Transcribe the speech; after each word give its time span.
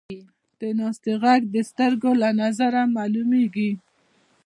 د 0.59 0.61
ناستې 0.79 1.11
ږغ 1.21 1.25
د 1.55 1.55
سترګو 1.69 2.11
له 2.21 2.29
نظره 2.41 2.81
معلومېږي. 2.95 3.71